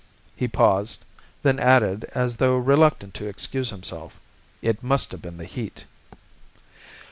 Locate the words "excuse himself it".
3.27-4.81